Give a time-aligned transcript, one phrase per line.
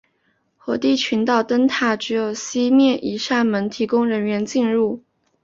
[0.57, 5.03] 火地群岛灯塔只有西面一扇门提供人员进入。